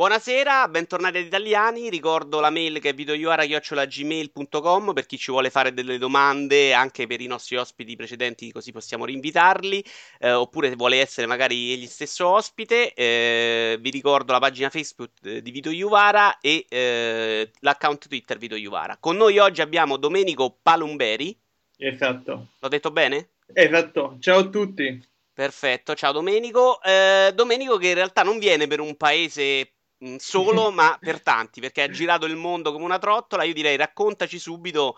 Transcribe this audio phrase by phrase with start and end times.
[0.00, 1.90] Buonasera, bentornati ad Italiani.
[1.90, 7.20] Ricordo la mail che è videoiuara.gmail.com per chi ci vuole fare delle domande anche per
[7.20, 9.84] i nostri ospiti precedenti, così possiamo rinvitarli.
[10.18, 12.94] Eh, oppure vuole essere magari egli stesso ospite.
[12.94, 18.56] Eh, vi ricordo la pagina Facebook eh, di Vito Iuvara e eh, l'account Twitter Vito
[18.56, 18.96] Iuvara.
[18.98, 21.38] Con noi oggi abbiamo Domenico Palumberi.
[21.76, 22.46] Esatto.
[22.58, 23.32] L'ho detto bene?
[23.52, 24.16] Esatto.
[24.18, 25.08] Ciao a tutti.
[25.34, 26.80] Perfetto, ciao Domenico.
[26.82, 29.72] Eh, Domenico che in realtà non viene per un paese
[30.18, 33.44] solo, ma per tanti, perché ha girato il mondo come una trottola.
[33.44, 34.96] Io direi raccontaci subito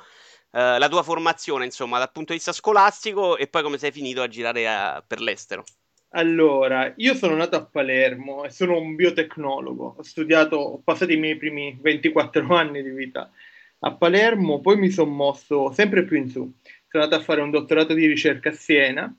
[0.52, 4.22] eh, la tua formazione, insomma, dal punto di vista scolastico e poi come sei finito
[4.22, 5.64] a girare a, eh, per l'estero.
[6.14, 9.94] Allora, io sono nato a Palermo e sono un biotecnologo.
[9.98, 13.30] Ho studiato, ho passato i miei primi 24 anni di vita
[13.84, 16.52] a Palermo, poi mi sono mosso sempre più in su.
[16.88, 19.16] Sono andato a fare un dottorato di ricerca a Siena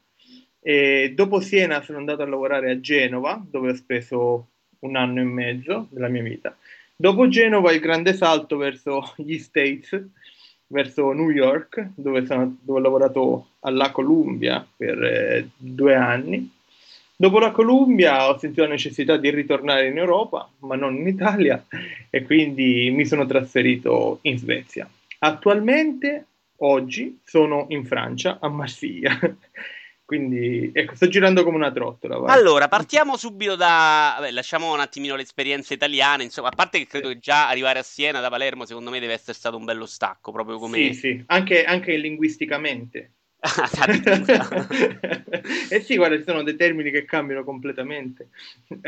[0.60, 4.53] e dopo Siena sono andato a lavorare a Genova, dove ho speso
[4.84, 6.56] un anno e mezzo della mia vita.
[6.96, 10.02] Dopo Genova il grande salto verso gli States,
[10.68, 16.50] verso New York, dove, sono, dove ho lavorato alla Columbia per eh, due anni.
[17.16, 21.64] Dopo la Columbia ho sentito la necessità di ritornare in Europa, ma non in Italia,
[22.10, 24.90] e quindi mi sono trasferito in Svezia.
[25.20, 26.26] Attualmente,
[26.58, 29.18] oggi, sono in Francia, a Marsiglia.
[30.06, 32.18] Quindi ecco, sto girando come una trottola.
[32.18, 32.38] Vai.
[32.38, 34.16] Allora, partiamo subito da.
[34.18, 36.24] Vabbè, lasciamo un attimino l'esperienza italiana.
[36.24, 39.14] Insomma, a parte che credo che già arrivare a Siena da Palermo, secondo me, deve
[39.14, 40.78] essere stato un bello stacco, proprio come.
[40.78, 43.12] Sì, sì, anche, anche linguisticamente.
[45.70, 48.30] eh sì, guarda, ci sono dei termini che cambiano completamente.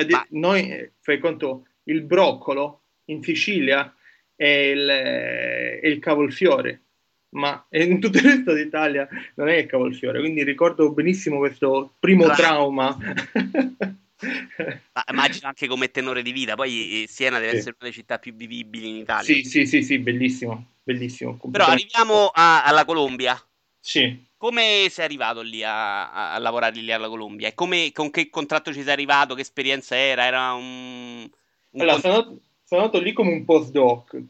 [0.10, 0.26] Ma...
[0.32, 3.94] Noi, eh, fai conto, il broccolo in Sicilia
[4.36, 6.85] è il, è il cavolfiore
[7.36, 12.30] ma in tutto il resto d'Italia non è il cavolfiore, quindi ricordo benissimo questo primo
[12.30, 12.98] trauma.
[14.18, 17.58] Ma immagino anche come tenore di vita, poi eh, Siena deve sì.
[17.58, 19.24] essere una delle città più vivibili in Italia.
[19.24, 21.38] Sì, sì, sì, sì bellissimo, bellissimo.
[21.52, 23.40] Però arriviamo a, alla Colombia.
[23.80, 24.24] Sì.
[24.38, 27.48] Come sei arrivato lì a, a, lavorare lì alla Colombia?
[27.48, 29.36] E come, con che contratto ci sei arrivato?
[29.36, 30.26] Che esperienza era?
[30.26, 31.30] Era un...
[31.72, 34.22] un allora, sono, sono, andato lì come un postdoc,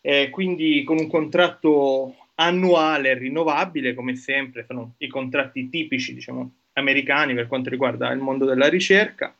[0.00, 7.34] eh, quindi con un contratto annuale rinnovabile, come sempre, sono i contratti tipici, diciamo, americani
[7.34, 9.34] per quanto riguarda il mondo della ricerca.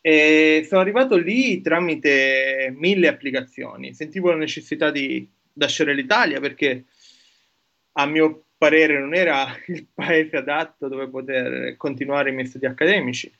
[0.00, 3.94] E sono arrivato lì tramite mille applicazioni.
[3.94, 6.84] Sentivo la necessità di lasciare l'Italia perché,
[7.92, 13.32] a mio parere, non era il paese adatto dove poter continuare i miei studi accademici.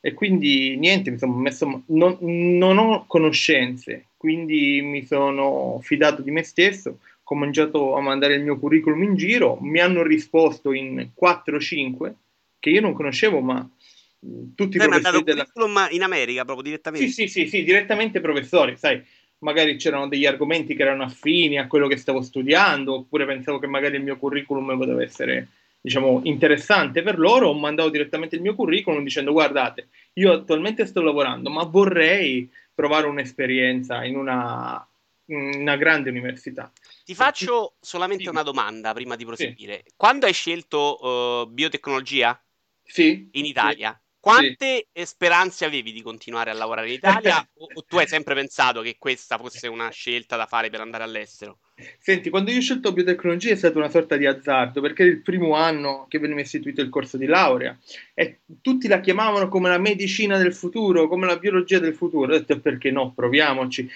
[0.00, 6.42] E quindi niente, mi messo, non, non ho conoscenze, quindi mi sono fidato di me
[6.42, 12.12] stesso, cominciato a mandare il mio curriculum in giro, mi hanno risposto in 4-5
[12.60, 13.68] che io non conoscevo, ma
[14.54, 15.44] tutti i Hai professori della...
[15.44, 17.06] curriculum in America proprio direttamente?
[17.08, 19.02] Sì, sì, sì, sì, direttamente professori, sai,
[19.38, 23.66] magari c'erano degli argomenti che erano affini a quello che stavo studiando, oppure pensavo che
[23.66, 25.48] magari il mio curriculum poteva essere,
[25.80, 31.02] diciamo, interessante per loro, ho mandato direttamente il mio curriculum dicendo guardate, io attualmente sto
[31.02, 34.86] lavorando, ma vorrei provare un'esperienza in una
[35.26, 36.72] una grande università.
[37.04, 38.28] Ti faccio solamente sì.
[38.28, 39.82] una domanda prima di proseguire.
[39.84, 39.92] Sì.
[39.96, 42.38] Quando hai scelto uh, biotecnologia
[42.82, 43.28] sì.
[43.32, 48.06] in Italia, quante speranze avevi di continuare a lavorare in Italia o, o tu hai
[48.06, 51.58] sempre pensato che questa fosse una scelta da fare per andare all'estero?
[51.98, 55.22] Senti, quando io ho scelto biotecnologia è stato una sorta di azzardo, perché era il
[55.22, 57.76] primo anno che veniva istituito il corso di laurea
[58.14, 62.32] e tutti la chiamavano come la medicina del futuro, come la biologia del futuro.
[62.32, 63.90] Ho detto perché no, proviamoci.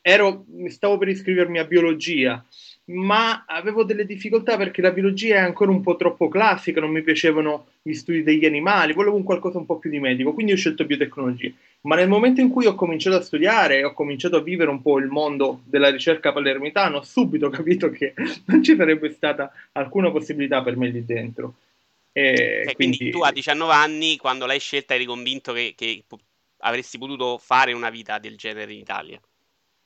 [0.00, 2.44] Ero, stavo per iscrivermi a biologia,
[2.90, 7.02] ma avevo delle difficoltà perché la biologia è ancora un po' troppo classica, non mi
[7.02, 10.56] piacevano gli studi degli animali, volevo un qualcosa un po' più di medico, quindi ho
[10.56, 11.50] scelto biotecnologia.
[11.82, 14.82] Ma nel momento in cui ho cominciato a studiare e ho cominciato a vivere un
[14.82, 18.12] po' il mondo della ricerca palermitana, ho subito capito che
[18.46, 21.54] non ci sarebbe stata alcuna possibilità per me lì dentro.
[22.12, 22.96] E eh, quindi...
[22.96, 23.10] quindi...
[23.16, 26.04] tu a 19 anni, quando l'hai scelta, eri convinto che, che
[26.58, 29.20] avresti potuto fare una vita del genere in Italia?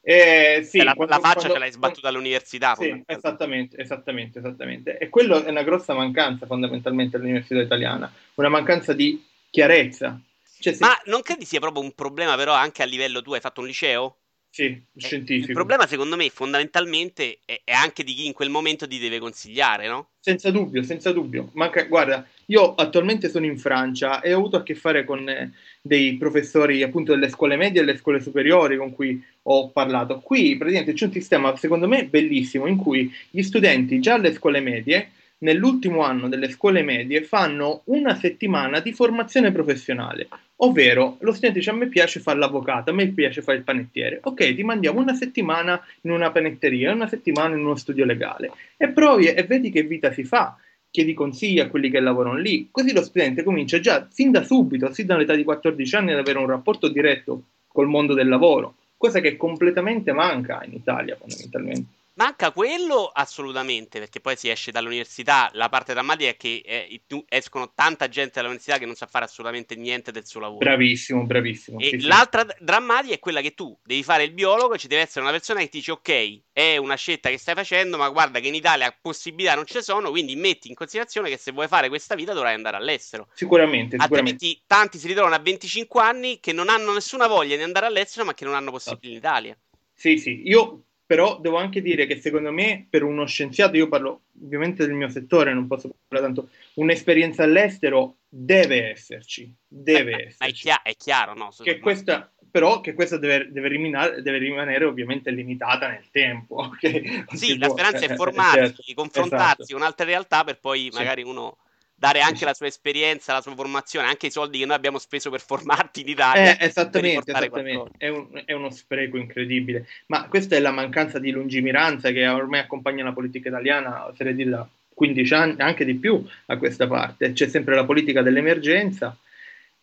[0.07, 2.75] Eh, sì, la, quando, la, faccia quando, ce l'hai sbattuta all'università.
[2.75, 4.99] Sì, esattamente, esattamente, esattamente.
[4.99, 10.21] E quello è una grossa mancanza fondamentalmente all'università italiana, una mancanza di chiarezza.
[10.59, 10.85] Cioè, se...
[10.85, 13.67] Ma non credi sia proprio un problema però anche a livello tu hai fatto un
[13.67, 14.17] liceo?
[14.55, 15.49] Sì, eh, scientifico.
[15.49, 19.19] Il problema secondo me fondamentalmente è, è, anche di chi in quel momento ti deve
[19.19, 20.11] consigliare, no?
[20.21, 21.51] Senza dubbio, senza dubbio.
[21.55, 25.51] Manca, guarda, io attualmente sono in Francia e ho avuto a che fare con eh,
[25.83, 30.21] dei professori appunto delle scuole medie e delle scuole superiori con cui ho parlato.
[30.21, 34.61] Qui praticamente c'è un sistema secondo me bellissimo in cui gli studenti già alle scuole
[34.61, 41.59] medie nell'ultimo anno delle scuole medie fanno una settimana di formazione professionale, ovvero lo studente
[41.59, 45.01] dice a me piace fare l'avvocato, a me piace fare il panettiere, ok, ti mandiamo
[45.01, 48.53] una settimana in una panetteria, una settimana in uno studio legale.
[48.77, 50.57] E provi e vedi che vita si fa,
[50.91, 54.93] chiedi consigli a quelli che lavorano lì, così lo studente comincia già sin da subito,
[54.93, 59.19] sin dall'età di 14 anni ad avere un rapporto diretto col mondo del lavoro, cosa
[59.19, 62.03] che completamente manca in Italia fondamentalmente.
[62.17, 65.51] Manca quello assolutamente, perché poi si esce dall'università.
[65.55, 69.75] La parte drammatica è che eh, escono tanta gente dall'università che non sa fare assolutamente
[69.75, 70.59] niente del suo lavoro.
[70.59, 71.81] Bravissimo, bravissimo.
[71.81, 72.55] E sì, l'altra sì.
[72.65, 75.69] drammatica è quella che tu devi fare il biologo, ci deve essere una persona che
[75.69, 79.57] ti dice ok, è una scelta che stai facendo, ma guarda che in Italia possibilità
[79.57, 82.77] non ce sono, quindi metti in considerazione che se vuoi fare questa vita dovrai andare
[82.77, 83.27] all'estero.
[83.35, 84.05] Sicuramente, sicuramente.
[84.05, 88.25] Altrimenti tanti si ritrovano a 25 anni che non hanno nessuna voglia di andare all'estero,
[88.25, 89.59] ma che non hanno possibilità in Italia.
[89.93, 90.85] Sì, sì, io
[91.15, 95.09] però devo anche dire che secondo me per uno scienziato, io parlo ovviamente del mio
[95.09, 100.51] settore, non posso parlare tanto, un'esperienza all'estero deve esserci, deve Beh, esserci.
[100.51, 101.55] È, chia- è, chiaro, no?
[101.57, 106.57] Che questa, però che questa deve, deve, rimanere, deve, rimanere, ovviamente limitata nel tempo.
[106.75, 107.27] Okay?
[107.33, 109.75] Sì, la speranza è formarsi, certo, confrontarsi esatto.
[109.75, 110.99] con altre realtà per poi sì.
[110.99, 111.59] magari uno
[111.95, 115.31] dare anche la sua esperienza, la sua formazione, anche i soldi che noi abbiamo speso
[115.31, 116.59] per formarti in Italia.
[116.59, 117.91] Eh, esattamente, esattamente.
[117.97, 119.87] È, un, è, uno spreco incredibile.
[120.07, 124.51] Ma questa è la mancanza di lungimiranza che ormai accompagna la politica italiana, oserei dire
[124.51, 127.33] da 15 anni, anche di più a questa parte.
[127.33, 129.17] C'è sempre la politica dell'emergenza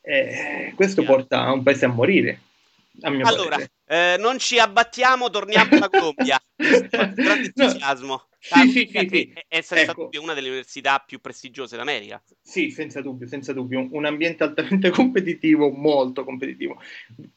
[0.01, 1.09] e questo yeah.
[1.09, 2.39] porta un paese a morire.
[3.01, 3.57] A allora,
[3.91, 6.41] eh, non ci abbattiamo, torniamo alla Colombia.
[6.55, 8.07] Grande entusiasmo.
[8.07, 8.27] No.
[8.39, 9.33] Sì, sì, sì, sì.
[9.45, 10.03] È senza ecco.
[10.03, 12.23] dubbio una delle università più prestigiose d'America.
[12.41, 13.89] Sì, senza dubbio, senza dubbio.
[13.91, 16.79] Un ambiente altamente competitivo, molto competitivo.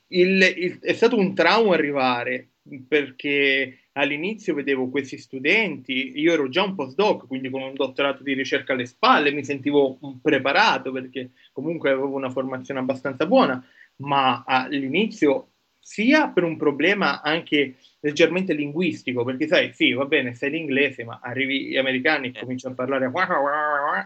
[0.07, 2.51] Il, il, è stato un trauma arrivare
[2.87, 8.33] perché all'inizio vedevo questi studenti, io ero già un postdoc, quindi con un dottorato di
[8.33, 13.63] ricerca alle spalle, mi sentivo preparato perché comunque avevo una formazione abbastanza buona,
[13.97, 15.54] ma all'inizio
[15.85, 21.21] sia per un problema anche leggermente linguistico, perché sai, sì, va bene, sai l'inglese, ma
[21.23, 23.11] arrivi gli americani e cominciano a parlare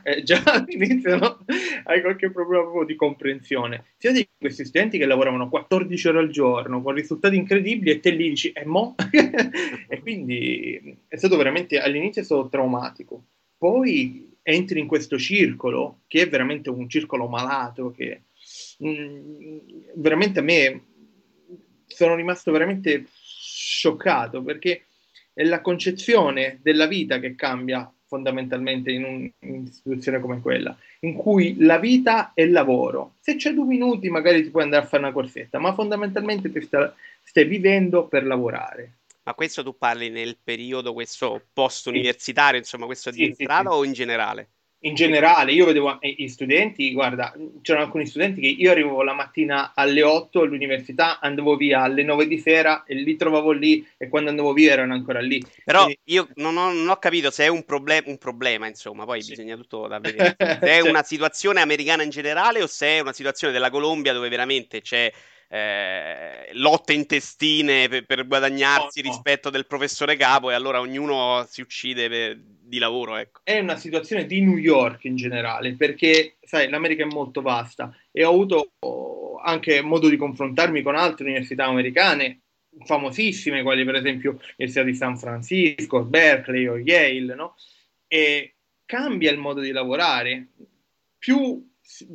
[0.03, 1.45] e già all'inizio no?
[1.85, 3.85] hai qualche problema proprio di comprensione.
[3.97, 8.11] Sia di questi studenti che lavoravano 14 ore al giorno con risultati incredibili e te
[8.11, 8.97] lì dici, e mo?
[9.89, 13.23] e quindi è stato veramente, all'inizio è stato traumatico.
[13.57, 18.23] Poi entri in questo circolo, che è veramente un circolo malato, che
[18.79, 19.59] mh, mm,
[19.95, 20.83] veramente a me
[21.89, 24.85] sono rimasto veramente scioccato perché
[25.33, 31.79] è la concezione della vita che cambia fondamentalmente in un'istituzione come quella, in cui la
[31.79, 33.15] vita è lavoro.
[33.21, 36.61] Se c'è due minuti magari ti puoi andare a fare una corsetta, ma fondamentalmente ti
[36.63, 38.93] sta, stai vivendo per lavorare.
[39.25, 43.81] Ma questo tu parli nel periodo, questo post-universitario, insomma, questo di sì, entrata sì, sì.
[43.81, 44.49] o in generale?
[44.81, 49.73] In generale, io vedevo gli studenti, guarda, c'erano alcuni studenti che io arrivavo la mattina
[49.75, 54.31] alle 8 all'università, andavo via alle 9 di sera e li trovavo lì e quando
[54.31, 55.43] andavo via erano ancora lì.
[55.65, 56.01] Però Quindi...
[56.05, 59.31] io non ho, non ho, capito se è un, problem- un problema, insomma, poi sì.
[59.31, 60.37] bisogna tutto da vedere.
[60.39, 60.89] Se è cioè...
[60.89, 65.11] una situazione americana in generale o se è una situazione della Colombia dove veramente c'è
[65.49, 71.61] eh, lotte intestine per, per guadagnarsi no, rispetto del professore capo e allora ognuno si
[71.61, 73.17] uccide per, di lavoro.
[73.17, 73.41] Ecco.
[73.43, 78.25] È una situazione di New York in generale, perché sai, l'America è molto vasta e
[78.25, 78.73] ho avuto
[79.43, 82.41] anche modo di confrontarmi con altre università americane
[82.85, 87.57] famosissime, quali per esempio l'Università di San Francisco, Berkeley o Yale, no?
[88.07, 90.49] E cambia il modo di lavorare.
[91.19, 91.67] Più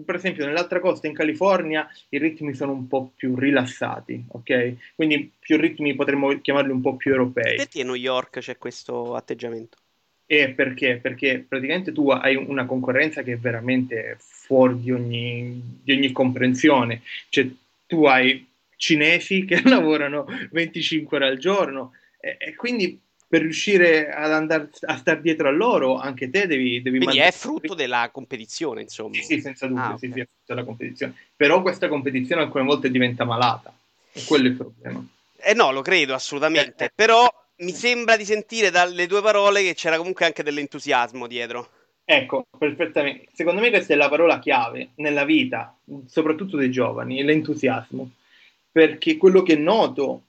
[0.05, 4.93] per esempio nell'altra costa in California i ritmi sono un po' più rilassati, ok?
[4.95, 7.55] Quindi più ritmi potremmo chiamarli un po' più europei.
[7.55, 9.77] Perché a New York c'è questo atteggiamento?
[10.25, 10.97] E perché?
[10.97, 17.01] Perché praticamente tu hai una concorrenza che è veramente fuori di ogni, di ogni comprensione.
[17.29, 17.49] Cioè,
[17.87, 22.99] tu hai cinesi che lavorano 25 ore al giorno e, e quindi
[23.33, 27.31] per riuscire ad andare a stare dietro a loro, anche te devi, devi Quindi è
[27.31, 29.15] frutto della competizione, insomma.
[29.15, 30.11] Sì, sì senza dubbio, ah, sì, okay.
[30.11, 31.15] sì, è frutto della competizione.
[31.35, 33.73] Però questa competizione alcune volte diventa malata,
[34.11, 35.03] e quello è il problema.
[35.37, 39.73] Eh no, lo credo assolutamente, eh, però mi sembra di sentire dalle tue parole che
[39.73, 41.69] c'era comunque anche dell'entusiasmo dietro.
[42.05, 43.29] Ecco, perfettamente.
[43.33, 45.75] Secondo me questa è la parola chiave nella vita,
[46.05, 48.11] soprattutto dei giovani, l'entusiasmo.
[48.71, 50.25] Perché quello che noto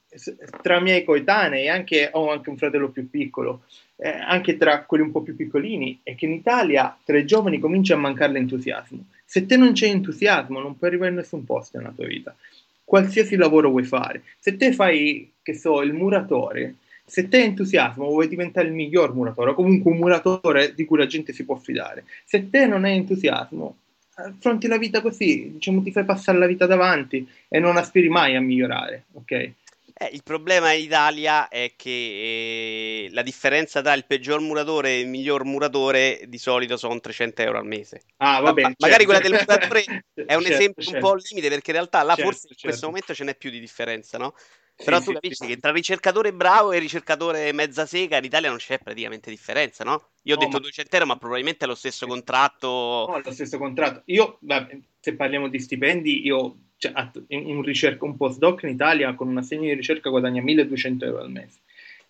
[0.61, 3.63] tra miei coetanei, anche, ho anche un fratello più piccolo,
[3.97, 7.59] eh, anche tra quelli un po' più piccolini, è che in Italia tra i giovani
[7.59, 9.05] comincia a mancare l'entusiasmo.
[9.23, 12.35] Se te non c'è entusiasmo, non puoi arrivare in nessun posto nella tua vita.
[12.83, 14.23] Qualsiasi lavoro vuoi fare.
[14.39, 16.75] Se te fai, che so, il muratore,
[17.07, 20.97] Se te hai entusiasmo, vuoi diventare il miglior muratore, o comunque un muratore di cui
[20.97, 22.05] la gente si può fidare.
[22.25, 23.77] Se te non hai entusiasmo,
[24.15, 28.35] affronti la vita così, diciamo, ti fai passare la vita davanti e non aspiri mai
[28.35, 29.51] a migliorare, ok?
[29.97, 34.99] Eh, il problema in Italia è che eh, la differenza tra il peggior muratore e
[34.99, 38.01] il miglior muratore di solito sono 300 euro al mese.
[38.17, 38.67] Ah, va bene.
[38.69, 40.97] Ma, magari quella del muratore è un certo, esempio certo.
[40.97, 42.85] un po' al limite perché in realtà là certo, forse in questo certo.
[42.87, 44.35] momento ce n'è più di differenza, no?
[44.75, 48.49] Però sì, tu capisci sì, che tra ricercatore bravo e ricercatore mezza sega in Italia
[48.49, 50.09] non c'è praticamente differenza, no?
[50.23, 50.63] Io ho no, detto ma...
[50.63, 52.67] 200 euro, ma probabilmente è lo stesso contratto.
[53.07, 54.01] No, è lo stesso contratto.
[54.07, 56.93] Io, vabbè, se parliamo di stipendi, io cioè,
[57.29, 61.31] un, ricerca, un postdoc in Italia con un assegno di ricerca guadagna 1200 euro al
[61.31, 61.59] mese.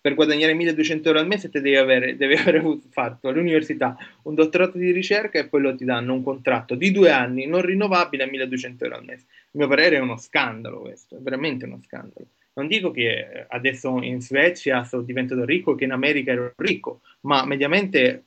[0.00, 4.78] Per guadagnare 1200 euro al mese te devi avere, devi avere fatto all'università un dottorato
[4.78, 8.28] di ricerca e poi lo ti danno un contratto di due anni non rinnovabile a
[8.28, 9.24] 1200 euro al mese.
[9.28, 12.26] A mio parere è uno scandalo questo, è veramente uno scandalo.
[12.52, 17.44] Non dico che adesso in Svezia sono diventato ricco, che in America ero ricco, ma
[17.44, 18.24] mediamente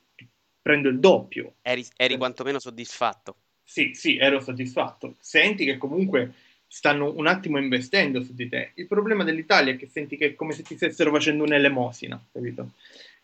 [0.62, 1.54] prendo il doppio.
[1.62, 3.36] Eri, eri quantomeno soddisfatto.
[3.70, 5.14] Sì, sì, ero soddisfatto.
[5.20, 6.32] Senti che comunque
[6.66, 8.72] stanno un attimo investendo su di te.
[8.74, 12.72] Il problema dell'Italia è che senti che è come se ti stessero facendo un'elemosina, capito?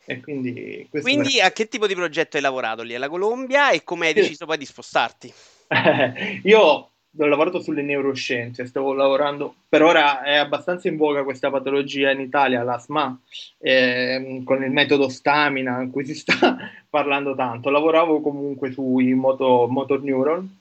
[0.05, 4.07] E quindi, quindi a che tipo di progetto hai lavorato lì alla Colombia e come
[4.07, 5.33] hai deciso poi di spostarti?
[6.45, 12.11] Io ho lavorato sulle neuroscienze, stavo lavorando, per ora è abbastanza in voga questa patologia
[12.11, 13.19] in Italia, l'asma,
[13.59, 16.57] eh, con il metodo stamina, in cui si sta
[16.89, 17.71] parlando tanto.
[17.71, 20.59] Lavoravo comunque sui moto, motor neuron.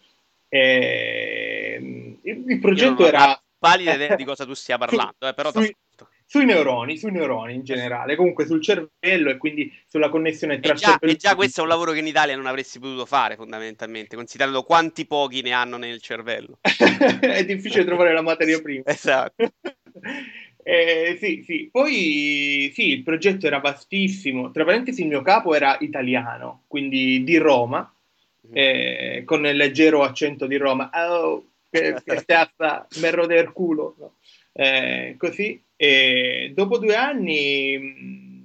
[0.48, 3.40] E, il, il progetto era...
[3.58, 5.76] Pallida idea di cosa tu stia parlando, eh, però sui,
[6.28, 10.76] sui neuroni, sui neuroni in generale, comunque sul cervello e quindi sulla connessione tra e
[10.76, 13.36] già, cervello e già questo è un lavoro che in Italia non avresti potuto fare
[13.36, 16.58] fondamentalmente, considerando quanti pochi ne hanno nel cervello.
[17.22, 18.84] è difficile trovare la materia prima.
[18.86, 19.52] Esatto.
[20.68, 21.70] Eh, sì, sì.
[21.72, 24.50] Poi sì, il progetto era vastissimo.
[24.50, 27.88] Tra parentesi, il mio capo era italiano, quindi di Roma,
[28.48, 28.56] mm-hmm.
[28.56, 30.90] eh, con il leggero accento di Roma.
[30.92, 33.96] Oh, che, che stazza, merro del culo.
[34.00, 34.16] No?
[34.54, 38.44] Eh, così e dopo due anni, mm,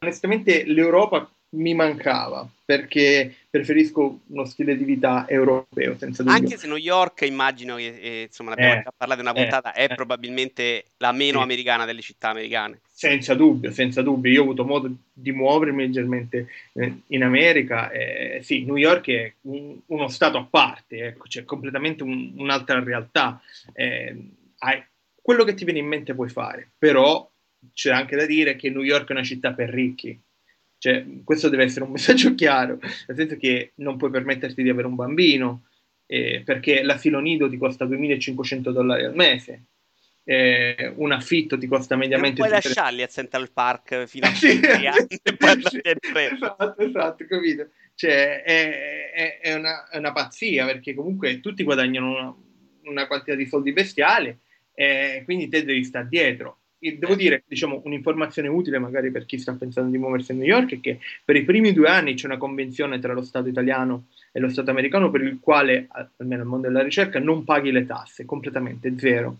[0.00, 5.96] onestamente, l'Europa mi mancava perché preferisco uno stile di vita europeo.
[5.96, 6.38] Senza dubbio.
[6.38, 9.86] Anche se New York, immagino che eh, insomma, l'abbiamo eh, parlato in una puntata, eh,
[9.86, 12.80] è probabilmente la meno americana delle città americane.
[12.92, 14.30] Senza dubbio, senza dubbio.
[14.30, 17.90] Io ho avuto modo di muovermi leggermente eh, in America.
[17.90, 22.84] Eh, sì, New York è un, uno stato a parte, ecco, c'è completamente un, un'altra
[22.84, 23.40] realtà.
[23.72, 24.14] Eh,
[24.58, 24.84] hai,
[25.28, 27.30] quello che ti viene in mente puoi fare, però
[27.74, 30.18] c'è anche da dire che New York è una città per ricchi.
[30.78, 34.86] Cioè, questo deve essere un messaggio chiaro, nel senso che non puoi permetterti di avere
[34.86, 35.66] un bambino,
[36.06, 39.64] eh, perché l'asilo nido ti costa 2500 dollari al mese,
[40.24, 42.40] eh, un affitto ti costa mediamente...
[42.40, 47.26] Non puoi lasciarli a Central Park fino a sì, anni e poi andare Esatto, esatto,
[47.28, 47.68] capito?
[47.94, 52.34] Cioè, è, è, è, una, è, una, pazzia, perché comunque tutti guadagnano una,
[52.84, 54.34] una quantità di soldi bestiali,
[54.78, 56.58] eh, quindi te devi stare dietro.
[56.78, 60.44] E devo dire, diciamo, un'informazione utile magari per chi sta pensando di muoversi a New
[60.44, 64.06] York è che per i primi due anni c'è una convenzione tra lo Stato italiano
[64.30, 67.86] e lo Stato americano per il quale, almeno nel mondo della ricerca, non paghi le
[67.86, 69.38] tasse, completamente zero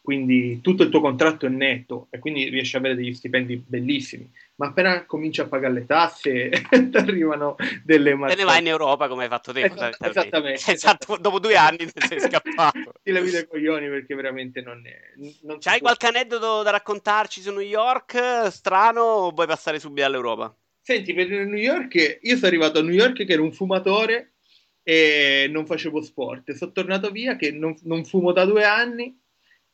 [0.00, 4.30] quindi tutto il tuo contratto è netto e quindi riesci ad avere degli stipendi bellissimi,
[4.56, 8.34] ma appena cominci a pagare le tasse ti arrivano delle mazzate.
[8.34, 9.64] Te ne vai in Europa come hai fatto te.
[9.64, 10.62] Esatto, esattamente.
[10.72, 12.92] Esatto, dopo due anni te sei scappato.
[13.02, 14.98] ti levi dei coglioni perché veramente non è...
[15.42, 20.54] Non C'hai qualche aneddoto da raccontarci su New York strano o vuoi passare subito all'Europa?
[20.80, 24.36] Senti, per New York, io sono arrivato a New York che ero un fumatore
[24.82, 26.52] e non facevo sport.
[26.52, 29.14] Sono tornato via che non, non fumo da due anni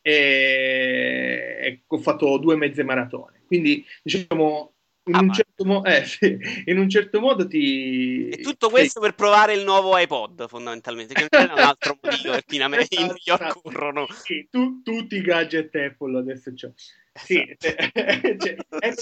[0.06, 3.42] e ho fatto due mezze maratone.
[3.46, 8.28] Quindi, diciamo, in, ah, un, certo mo- eh, sì, in un certo modo ti...
[8.28, 9.06] E tutto questo sì.
[9.06, 13.00] per provare il nuovo iPod, fondamentalmente, che non c'è un altro motivo perché in, America,
[13.00, 13.60] in New York esatto.
[13.62, 14.06] corrono...
[14.10, 16.74] Sì, tu, tutti i gadget Apple adesso c'ho.
[17.16, 18.36] Sì, cioè, è, è,
[18.78, 18.94] è,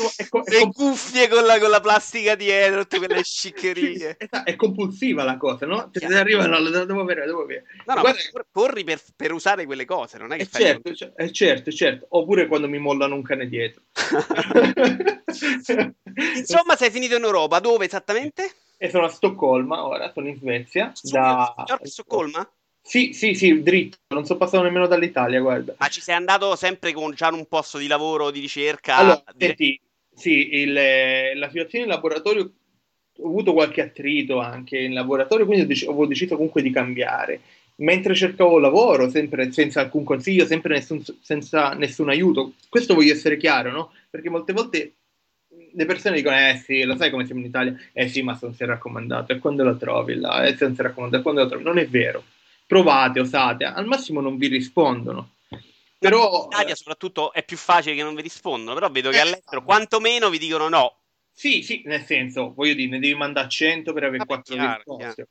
[0.44, 4.16] le cuffie con la, con la, plastica dietro, tutte quelle sciccherie.
[4.18, 5.88] Esatto, è compulsiva la cosa, no?
[5.90, 7.64] Cioè, ti arrivano, devo avere, devo avere.
[7.86, 10.60] No, no, Guarda, corri per, per, usare quelle cose, non è che fai...
[10.60, 12.06] Certo, cioè, è certo, certo.
[12.10, 13.80] Oppure quando mi mollano un cane dietro.
[16.36, 18.52] Insomma, sei finito in Europa, dove esattamente?
[18.76, 20.90] E sono a Stoccolma ora, sono in Svezia.
[20.92, 21.54] Su, da...
[21.82, 22.46] Stoccolma?
[22.84, 25.74] Sì, sì, sì, dritto, non sono passato nemmeno dall'Italia, guarda.
[25.78, 28.96] Ma ci sei andato sempre con già un posto di lavoro, di ricerca?
[28.96, 29.80] Allora, senti,
[30.14, 32.52] sì, il, la situazione in laboratorio,
[33.18, 37.40] ho avuto qualche attrito anche in laboratorio, quindi ho, dec- ho deciso comunque di cambiare.
[37.76, 42.54] mentre cercavo lavoro, sempre senza alcun consiglio, sempre nessun, senza nessun aiuto.
[42.68, 43.92] Questo voglio essere chiaro, no?
[44.10, 44.94] Perché molte volte
[45.74, 47.76] le persone dicono, eh sì, lo sai come siamo in Italia?
[47.92, 50.44] Eh sì, ma se non si è raccomandato, e quando la trovi là?
[50.44, 51.64] E se non è raccomandato, quando la trovi?
[51.64, 52.24] Non è vero.
[52.72, 55.34] Provate, osate, al massimo non vi rispondono.
[55.98, 59.20] Però, in Italia soprattutto è più facile che non vi rispondono, però vedo che eh,
[59.20, 60.96] all'estero quantomeno vi dicono no.
[61.30, 65.28] Sì, sì, nel senso, voglio dire, ne devi mandare 100 per avere 4 risposte,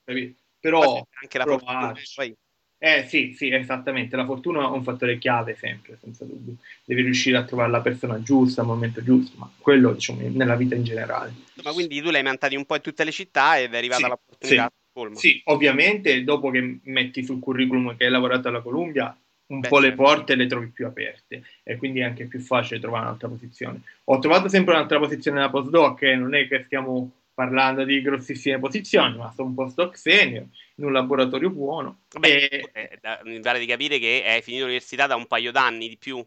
[0.60, 2.36] però anche la fortuna, poi
[2.78, 4.16] eh sì, sì, esattamente.
[4.16, 6.56] La fortuna è un fattore chiave sempre, senza dubbio.
[6.84, 10.76] Devi riuscire a trovare la persona giusta al momento giusto, ma quello diciamo nella vita
[10.76, 11.34] in generale.
[11.64, 14.08] Ma quindi tu l'hai mandato un po' in tutte le città ed è arrivata sì,
[14.08, 14.72] l'opportunità.
[15.14, 19.16] Sì, sì, ovviamente dopo che metti sul curriculum che hai lavorato alla Columbia,
[19.48, 20.04] un Beh, po' le certo.
[20.04, 23.82] porte le trovi più aperte e quindi è anche più facile trovare un'altra posizione.
[24.06, 28.60] Ho trovato sempre un'altra posizione nella postdoc, eh, non è che stiamo parlando di grossissime
[28.60, 30.46] posizioni, ma sono un postdoc senior
[30.76, 32.02] in un laboratorio buono.
[32.20, 32.70] Beh, e...
[32.74, 36.24] Eh, mi pare di capire che hai finito l'università da un paio d'anni di più.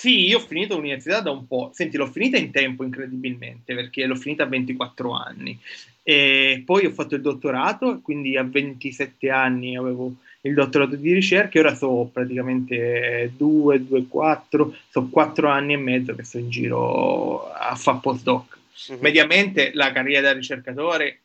[0.00, 1.72] Sì, io ho finito l'università da un po'.
[1.74, 5.60] Senti, l'ho finita in tempo incredibilmente perché l'ho finita a 24 anni.
[6.02, 11.58] E poi ho fatto il dottorato, quindi a 27 anni avevo il dottorato di ricerca
[11.58, 16.48] e ora so praticamente 2, 2, 4, so 4 anni e mezzo che sto in
[16.48, 18.58] giro a fare postdoc.
[18.92, 19.02] Mm-hmm.
[19.02, 21.20] Mediamente la carriera da ricercatore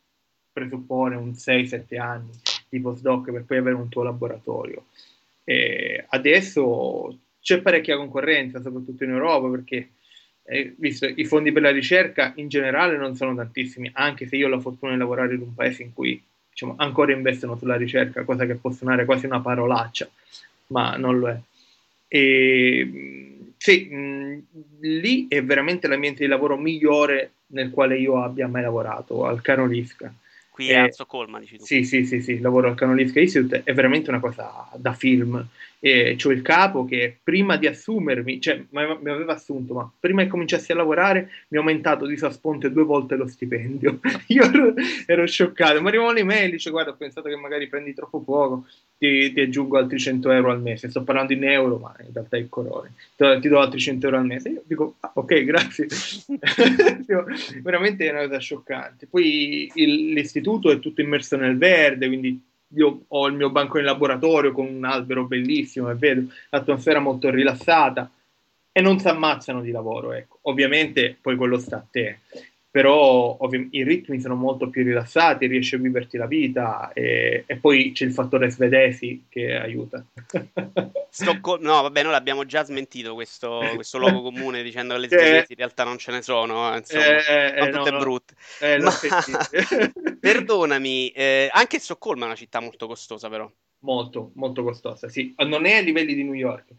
[0.52, 2.32] presuppone un 6-7 anni
[2.68, 4.88] di postdoc per poi avere un tuo laboratorio.
[5.46, 9.90] E adesso c'è parecchia concorrenza, soprattutto in Europa, perché
[10.46, 14.48] eh, visto i fondi per la ricerca in generale non sono tantissimi, anche se io
[14.48, 18.24] ho la fortuna di lavorare in un paese in cui diciamo, ancora investono sulla ricerca,
[18.24, 20.10] cosa che può suonare quasi una parolaccia,
[20.68, 21.40] ma non lo è.
[22.08, 24.44] E, sì, mh,
[24.80, 30.12] lì è veramente l'ambiente di lavoro migliore nel quale io abbia mai lavorato, al Karolinska.
[30.56, 31.66] Qui eh, a Stoccolma, dici tu?
[31.66, 35.46] Sì, sì, sì, sì, lavoro al Karolinska Institute, è veramente una cosa da film
[35.82, 40.30] e c'ho il capo che prima di assumermi, cioè mi aveva assunto, ma prima che
[40.30, 44.00] cominciassi a lavorare mi ha aumentato di sua sponte due volte lo stipendio.
[44.28, 44.74] Io ero,
[45.06, 48.66] ero scioccato, mi arrivano le mail, dice guarda ho pensato che magari prendi troppo poco,
[48.98, 52.38] ti, ti, aggiungo altri 100 euro al mese, sto parlando in euro, ma in realtà
[52.38, 54.50] è corone, ti do altri 100 euro al mese.
[54.50, 55.88] Io dico, ah, ok, grazie.
[57.62, 59.08] Veramente è una cosa scioccante.
[59.08, 63.86] Poi il, l'istituto è tutto immerso nel verde, quindi io ho il mio banco in
[63.86, 68.10] laboratorio con un albero bellissimo e vedo l'atmosfera molto rilassata
[68.72, 70.40] e non si ammazzano di lavoro, ecco.
[70.44, 72.20] Ovviamente poi quello sta a te,
[72.76, 77.56] però ovvi- i ritmi sono molto più rilassati, riesci a viverti la vita e, e
[77.56, 80.06] poi c'è il fattore svedesi che aiuta.
[81.08, 85.32] Stocco- no, vabbè, noi l'abbiamo già smentito questo, questo luogo comune dicendo che le svedesi
[85.38, 88.34] eh, in realtà non ce ne sono, eh, insomma, eh, eh, sono tutte no, brutte.
[88.60, 88.92] Eh, Ma,
[90.20, 91.14] perdonami,
[91.52, 93.50] anche Stoccolma è una città molto costosa però.
[93.86, 95.34] Molto, molto costosa, sì.
[95.38, 96.74] Non è a livelli di New York,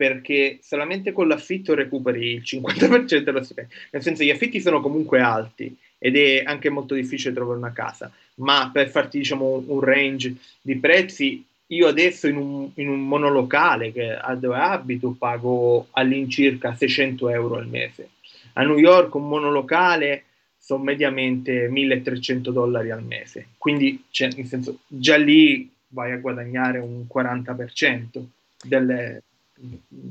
[0.00, 3.76] perché solamente con l'affitto recuperi il 50% dello stipendio.
[3.90, 8.10] Nel senso, gli affitti sono comunque alti ed è anche molto difficile trovare una casa,
[8.36, 13.92] ma per farti diciamo un range di prezzi, io adesso in un, in un monolocale
[13.92, 18.08] che, dove abito pago all'incirca 600 euro al mese.
[18.54, 20.24] A New York un monolocale
[20.56, 26.78] sono mediamente 1300 dollari al mese, quindi cioè, nel senso, già lì vai a guadagnare
[26.78, 28.22] un 40%
[28.62, 29.24] delle,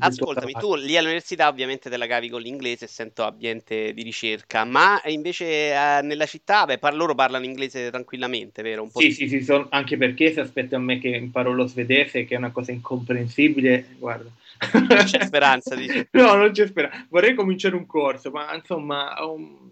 [0.01, 5.01] Ascoltami, tu lì all'università ovviamente te la cavi con l'inglese, essendo ambiente di ricerca, ma
[5.05, 8.87] invece eh, nella città, beh, par- loro parlano inglese tranquillamente, vero?
[8.93, 12.35] Sì, sì, sì, son- anche perché se aspetti a me che imparo lo svedese, che
[12.35, 14.29] è una cosa incomprensibile, guarda.
[14.73, 16.07] Non c'è speranza, dici?
[16.11, 17.05] no, non c'è speranza.
[17.09, 19.15] Vorrei cominciare un corso, ma insomma...
[19.23, 19.71] Um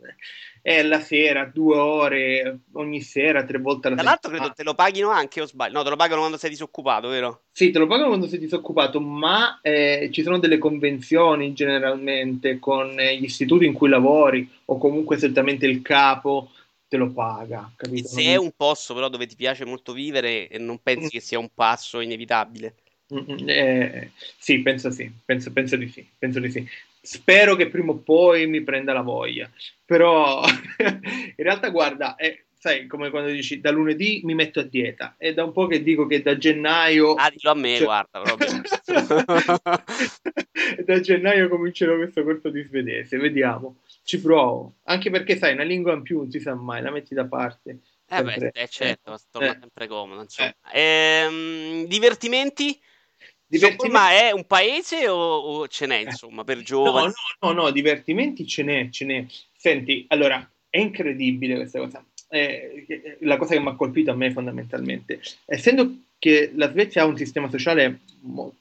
[0.68, 4.74] è la sera, due ore ogni sera, tre volte alla Tra l'altro credo te lo
[4.74, 5.78] paghino anche o sbaglio?
[5.78, 7.44] No, te lo pagano quando sei disoccupato, vero?
[7.54, 13.00] Sì, te lo pagano quando sei disoccupato, ma eh, ci sono delle convenzioni generalmente con
[13.00, 16.52] eh, gli istituti in cui lavori o comunque certamente il capo
[16.86, 17.72] te lo paga.
[17.74, 18.10] Capito?
[18.10, 21.10] Se è un posto però dove ti piace molto vivere, non pensi mm.
[21.10, 22.76] che sia un passo inevitabile?
[23.14, 26.68] Mm, eh, sì, penso sì, penso, penso, di sì, penso di sì.
[27.00, 29.50] Spero che prima o poi mi prenda la voglia,
[29.86, 30.44] però
[30.78, 35.34] in realtà guarda, è, sai, come quando dici da lunedì mi metto a dieta, è
[35.34, 37.14] da un po' che dico che da gennaio...
[37.14, 37.86] Ah, dillo a me, cioè...
[37.86, 38.22] guarda,
[40.86, 45.94] da gennaio comincerò questo corso di svedese, vediamo, ci provo, anche perché sai, una lingua
[45.94, 47.80] in più non si sa mai, la metti da parte.
[48.10, 50.54] Eh beh, eh, certo, eh, torna sempre comodo, insomma.
[50.72, 50.82] Eh.
[50.82, 52.78] Ehm, divertimenti?
[53.48, 53.90] Divertimenti...
[53.90, 57.14] Ma è un paese o, o ce n'è, insomma, per giovani?
[57.40, 59.26] No, no, no, no, divertimenti ce n'è, ce n'è.
[59.56, 62.06] Senti, allora, è incredibile questa cosa.
[62.30, 67.06] Eh, la cosa che mi ha colpito a me fondamentalmente, essendo che la Svezia ha
[67.06, 68.00] un sistema sociale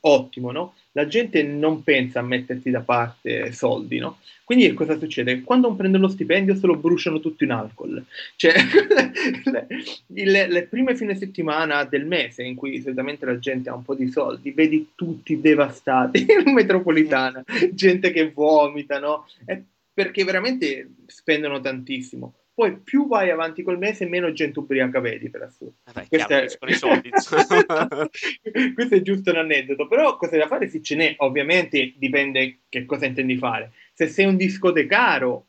[0.00, 0.74] ottimo, no?
[0.92, 4.18] La gente non pensa a mettersi da parte soldi, no?
[4.44, 5.42] Quindi cosa succede?
[5.42, 8.04] Quando non prendono lo stipendio se lo bruciano tutto in alcol.
[8.36, 8.54] Cioè,
[9.44, 9.66] le,
[10.06, 13.94] le, le, prime fine settimana del mese, in cui solitamente la gente ha un po'
[13.94, 17.42] di soldi, vedi tutti devastati in metropolitana,
[17.72, 19.26] gente che vomita, no?
[19.44, 19.60] È
[19.92, 22.34] perché veramente spendono tantissimo.
[22.56, 25.74] Poi più vai avanti col mese, meno gente ubriaca vedi per assurdo.
[25.94, 26.46] Eh questo, è...
[28.72, 32.86] questo è giusto un aneddoto, però cosa da fare sì ce n'è, ovviamente dipende che
[32.86, 33.72] cosa intendi fare.
[33.92, 35.44] Se sei un discotecaro,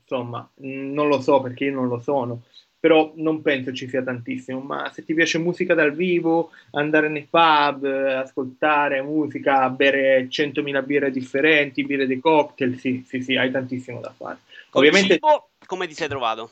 [0.00, 2.42] insomma, non lo so perché io non lo sono,
[2.80, 7.28] però non penso ci sia tantissimo, ma se ti piace musica dal vivo, andare nei
[7.30, 14.00] pub, ascoltare musica, bere 100.000 birre differenti, birre dei cocktail, sì, sì, sì, hai tantissimo
[14.00, 14.38] da fare.
[14.70, 15.14] Col Ovviamente...
[15.14, 16.50] cibo, come ti sei trovato?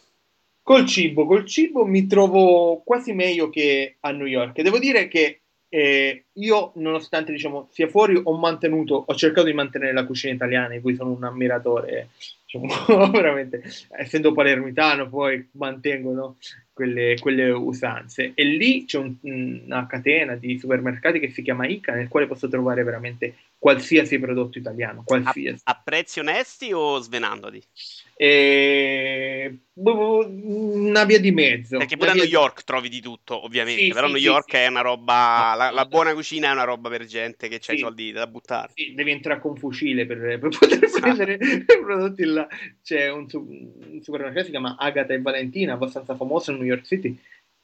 [0.63, 4.61] Col cibo, col cibo mi trovo quasi meglio che a New York.
[4.63, 9.93] Devo dire che eh, io, nonostante diciamo, sia fuori, ho mantenuto, ho cercato di mantenere
[9.93, 12.11] la cucina italiana, di cui sono un ammiratore,
[12.45, 16.37] diciamo, veramente, essendo palermitano, poi mantengo no,
[16.77, 18.33] quelle, quelle, usanze.
[18.35, 22.49] E lì c'è un, una catena di supermercati che si chiama Ica, nel quale posso
[22.49, 25.03] trovare veramente qualsiasi prodotto italiano.
[25.03, 25.63] Qualsiasi.
[25.65, 27.63] A, a prezzi onesti o svenandoti?
[28.15, 29.59] E...
[29.79, 31.77] Una via di mezzo.
[31.77, 33.83] Perché pure a New York trovi di tutto, ovviamente.
[33.83, 35.55] Sì, però sì, New York sì, è una roba.
[35.55, 38.73] La, la, buona cucina è una roba per gente che ha i soldi da buttare.
[38.75, 41.01] Devi entrare con fucile per, per poter esatto.
[41.01, 42.47] prendere i prodotti là.
[42.83, 46.85] C'è un, un supermercato che si chiama Agata e Valentina, abbastanza famoso a New York
[46.85, 47.19] City,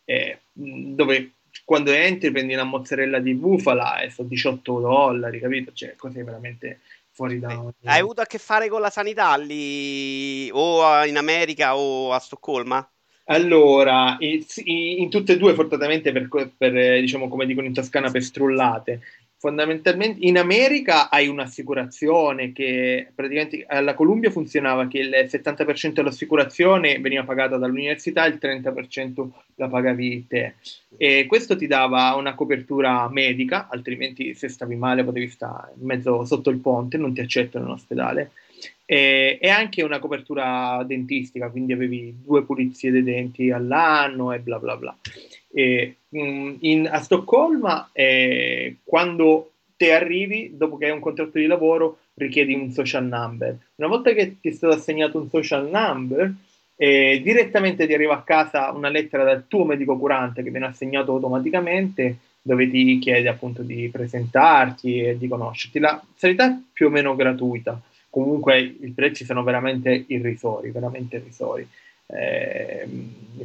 [0.05, 1.33] eh, dove
[1.65, 5.73] quando entri prendi una mozzarella di bufala e sono 18 dollari, capito?
[5.73, 7.59] Cioè, cose veramente fuori da...
[7.59, 7.73] Ogni...
[7.85, 12.87] Hai avuto a che fare con la sanità lì o in America o a Stoccolma?
[13.27, 18.23] Allora, in, in tutte e due fortunatamente per, per, diciamo come dicono in Toscana per
[18.23, 19.01] strullate
[19.42, 27.24] fondamentalmente in America hai un'assicurazione che praticamente alla Columbia funzionava che il 70% dell'assicurazione veniva
[27.24, 30.55] pagata dall'università, il 30% la pagavi te.
[30.96, 36.24] E questo ti dava una copertura medica, altrimenti se stavi male potevi stare in mezzo
[36.24, 38.31] sotto il ponte, non ti accettano in ospedale.
[38.92, 44.59] E, e anche una copertura dentistica, quindi avevi due pulizie dei denti all'anno e bla
[44.59, 44.94] bla bla.
[45.50, 51.46] E, mm, in, a Stoccolma, eh, quando te arrivi, dopo che hai un contratto di
[51.46, 53.57] lavoro, richiedi un social number.
[53.76, 56.31] Una volta che ti è stato assegnato un social number,
[56.76, 61.12] eh, direttamente ti arriva a casa una lettera dal tuo medico curante che viene assegnato
[61.12, 65.78] automaticamente, dove ti chiede appunto di presentarti e di conoscerti.
[65.78, 67.81] La sanità è più o meno gratuita,
[68.12, 71.66] comunque i prezzi sono veramente irrisori, veramente irrisori.
[72.07, 72.87] Eh,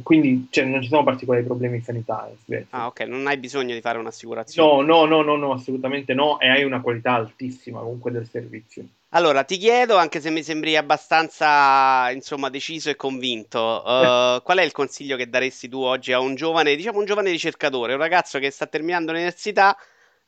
[0.02, 2.36] quindi cioè, non ci sono particolari problemi sanitari.
[2.68, 4.84] Ah, ok, non hai bisogno di fare un'assicurazione.
[4.84, 8.84] No, no, no, no, no, assolutamente no, e hai una qualità altissima comunque del servizio.
[9.12, 14.62] Allora, ti chiedo, anche se mi sembri abbastanza, insomma, deciso e convinto, uh, qual è
[14.62, 18.38] il consiglio che daresti tu oggi a un giovane, diciamo un giovane ricercatore, un ragazzo
[18.38, 19.74] che sta terminando l'università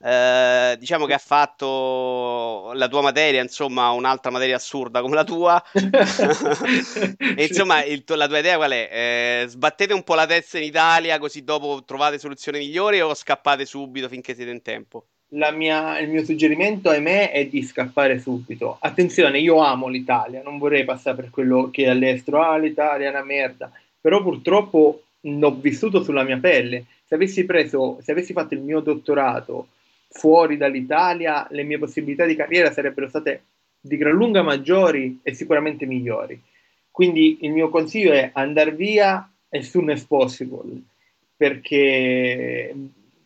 [0.02, 5.62] eh, diciamo che ha fatto la tua materia, insomma, un'altra materia assurda come la tua.
[5.74, 8.88] e insomma, il, la tua idea qual è?
[8.90, 13.66] Eh, sbattete un po' la testa in Italia, così dopo trovate soluzioni migliori o scappate
[13.66, 15.04] subito finché siete in tempo?
[15.32, 18.78] Mia, il mio suggerimento, ahimè, è di scappare subito.
[18.80, 22.42] Attenzione, io amo l'Italia, non vorrei passare per quello che è all'estero.
[22.42, 23.70] Ah, l'Italia è una merda.
[24.00, 26.86] Però purtroppo l'ho vissuto sulla mia pelle.
[27.04, 29.68] Se avessi preso, se avessi fatto il mio dottorato
[30.10, 33.42] fuori dall'Italia le mie possibilità di carriera sarebbero state
[33.80, 36.40] di gran lunga maggiori e sicuramente migliori.
[36.90, 40.82] Quindi il mio consiglio è andare via as soon as possible,
[41.36, 42.74] perché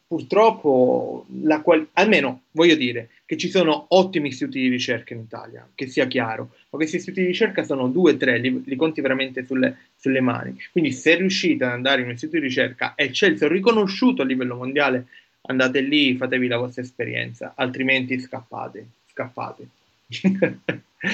[0.07, 5.69] purtroppo, la qual- almeno voglio dire che ci sono ottimi istituti di ricerca in Italia,
[5.75, 9.01] che sia chiaro, ma questi istituti di ricerca sono due o tre, li, li, conti
[9.01, 10.57] veramente sulle, sulle mani.
[10.71, 15.07] Quindi se riuscite ad andare in un istituto di ricerca eccelso, riconosciuto a livello mondiale
[15.47, 19.69] andate lì, fatevi la vostra esperienza, altrimenti scappate, scappate.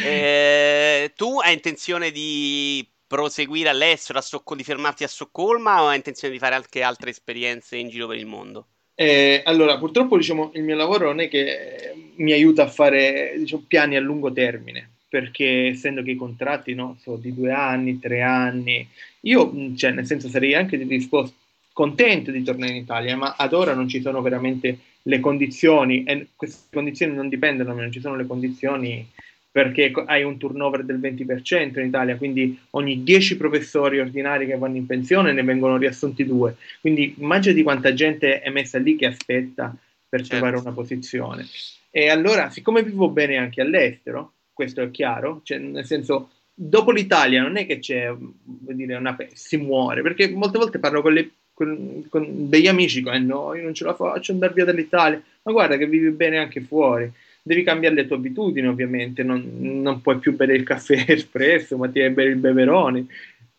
[0.04, 5.96] eh, tu hai intenzione di proseguire all'estero, a Stocco- di fermarti a Stoccolma o hai
[5.96, 8.66] intenzione di fare anche altre esperienze in giro per il mondo?
[8.94, 13.64] Eh, allora, purtroppo diciamo, il mio lavoro non è che mi aiuta a fare diciamo,
[13.66, 18.20] piani a lungo termine, perché essendo che i contratti no, sono di due anni, tre
[18.20, 18.86] anni,
[19.22, 21.34] io, cioè, nel senso, sarei anche disposto,
[21.72, 26.28] contento di tornare in Italia, ma ad ora non ci sono veramente le condizioni, e
[26.36, 29.08] queste condizioni non dipendono non ci sono le condizioni
[29.52, 34.76] perché hai un turnover del 20% in Italia, quindi ogni 10 professori ordinari che vanno
[34.76, 36.56] in pensione ne vengono riassunti due.
[36.80, 39.74] Quindi immaginati quanta gente è messa lì che aspetta
[40.08, 40.36] per certo.
[40.36, 41.46] trovare una posizione.
[41.90, 47.42] E allora, siccome vivo bene anche all'estero, questo è chiaro, cioè, nel senso, dopo l'Italia
[47.42, 51.30] non è che c'è, dire, una si muore, perché molte volte parlo con, le,
[51.60, 55.52] con, con degli amici, eh no, io non ce la faccio andare via dall'Italia, ma
[55.52, 60.18] guarda che vivi bene anche fuori devi cambiare le tue abitudini ovviamente, non, non puoi
[60.18, 63.06] più bere il caffè espresso, ma ti devi bere il beverone,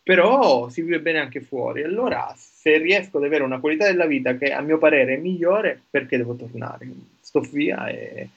[0.04, 1.84] però si vive bene anche fuori.
[1.84, 5.82] Allora, se riesco ad avere una qualità della vita che a mio parere è migliore,
[5.90, 6.88] perché devo tornare?
[7.20, 8.30] Sto via e...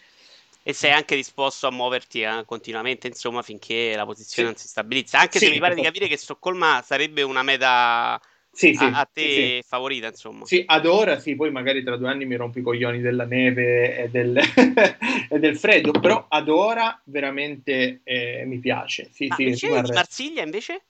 [0.67, 4.55] E sei anche disposto a muoverti eh, continuamente, insomma, finché la posizione sì.
[4.55, 5.19] non si stabilizza.
[5.19, 8.19] Anche sì, se mi pare di capire che Stoccolma sarebbe una meta
[8.55, 10.47] sì, sì, a, a, te sì, favorita, insomma.
[10.47, 13.97] Sì, ad ora sì, poi magari tra due anni mi rompo i coglioni della neve
[13.97, 14.39] e del,
[15.29, 19.09] e del freddo, però ad ora veramente eh, mi piace.
[19.13, 19.93] Sì, Ma sì, guarda.
[19.93, 20.83] Marsiglia invece?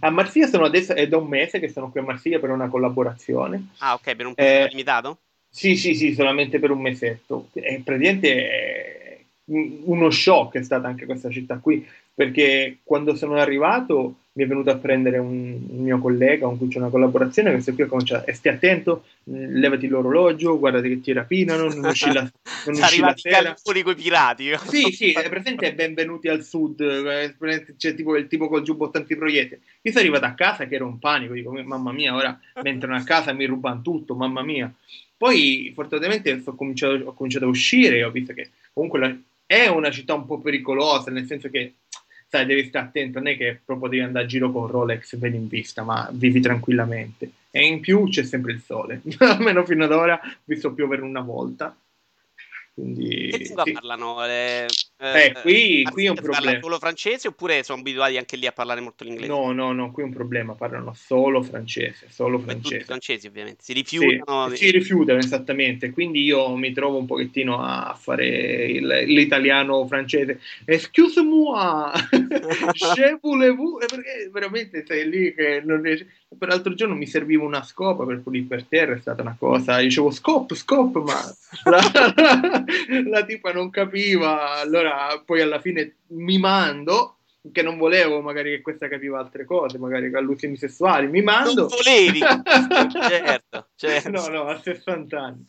[0.00, 2.68] A Marsiglia sono adesso, è da un mese che sono qui a Marsiglia per una
[2.68, 3.68] collaborazione.
[3.78, 5.18] Ah, ok, per un periodo eh, limitato?
[5.48, 7.48] Sì, sì, sì, solamente per un mesetto.
[7.52, 8.96] È praticamente è
[9.46, 14.70] uno shock è stata anche questa città qui, perché quando sono arrivato mi è venuto
[14.70, 18.26] a prendere un, un mio collega con cui c'è una collaborazione, questo qui ha cominciato,
[18.26, 23.14] e stai attento, levati l'orologio, guardati che ti rapinano, non usci la, non usci la
[23.14, 23.54] sera.
[23.62, 24.50] fuori coi pirati.
[24.66, 26.82] Sì, sì, è presente benvenuti al sud,
[27.76, 29.60] c'è tipo il tipo col giubbotto antiproiettile.
[29.82, 33.02] Io sono arrivato a casa che ero un panico, dico, mamma mia, ora entrano a
[33.02, 34.72] casa mi rubano tutto, mamma mia.
[35.18, 39.90] Poi fortunatamente ho cominciato, ho cominciato a uscire ho visto che comunque la, è una
[39.90, 41.74] città un po' pericolosa, nel senso che
[42.28, 45.34] sai, devi stare attento, non è che proprio devi andare a giro con Rolex ben
[45.34, 47.30] in vista, ma vivi tranquillamente.
[47.50, 51.20] E in più c'è sempre il sole, almeno fino ad ora ho visto piovere una
[51.20, 51.76] volta.
[52.74, 53.72] Quindi, che lingua sì.
[53.72, 54.16] parlano?
[54.98, 56.58] Eh, eh, qui, qui è un problema.
[56.58, 59.28] Solo francese oppure sono abituati anche lì a parlare molto l'inglese?
[59.28, 62.84] No, no, no, qui è un problema, parlano solo francese, solo francese.
[62.84, 64.48] Francesi ovviamente, si rifiutano.
[64.50, 64.56] Sì.
[64.56, 70.40] Si rifiutano esattamente, quindi io mi trovo un pochettino a fare il, l'italiano francese.
[70.64, 71.90] Excuse-moi,
[72.72, 76.06] je voulez-vous, perché veramente sei lì che non riesci...
[76.38, 79.78] Per l'altro giorno mi serviva una scopa per pulire per terra, è stata una cosa,
[79.78, 81.20] dicevo scop, scop, ma
[81.64, 81.80] la,
[82.14, 82.64] la,
[83.08, 87.16] la tipa non capiva, allora poi alla fine mi mando
[87.52, 91.66] che non volevo magari che questa capiva altre cose, magari allusioni sessuali, mi mando.
[91.66, 92.20] Non volevi,
[93.08, 94.10] certo, certo.
[94.10, 95.44] No, no, a 60 anni.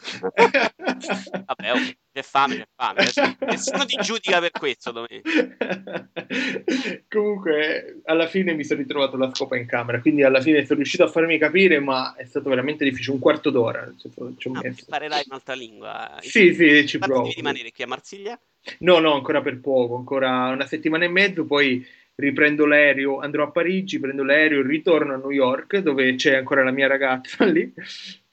[1.46, 1.78] Vabbè, oh,
[2.18, 3.38] c'è fame, c'è fame.
[3.42, 5.30] Nessuno ti giudica per questo, Domenico.
[7.08, 11.04] Comunque, alla fine mi sono ritrovato la scopa in camera, quindi alla fine sono riuscito
[11.04, 13.88] a farmi capire, ma è stato veramente difficile, un quarto d'ora.
[13.96, 14.86] Cioè, ci ho ah, messo.
[14.86, 16.18] Imparerai un'altra lingua.
[16.22, 17.22] Sì, sì, ci provo.
[17.24, 18.40] Devi rimanere qui a Marsiglia?
[18.80, 23.52] No, no, ancora per poco, ancora una settimana e mezzo, poi riprendo l'aereo, andrò a
[23.52, 27.72] Parigi, prendo l'aereo, ritorno a New York, dove c'è ancora la mia ragazza lì,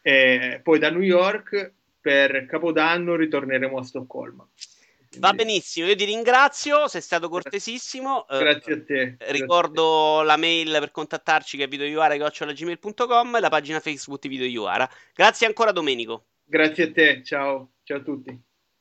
[0.01, 1.73] e poi da New York
[2.05, 4.47] per Capodanno ritorneremo a Stoccolma.
[5.17, 8.27] Va benissimo, io ti ringrazio, sei stato cortesissimo.
[8.29, 9.17] Grazie a te.
[9.19, 14.47] Eh, ricordo la mail per contattarci che è videoiuara.gmail.com e la pagina Facebook di Video
[14.47, 14.87] Iuara.
[15.15, 16.27] Grazie ancora Domenico.
[16.45, 18.39] Grazie a te, ciao, ciao a tutti.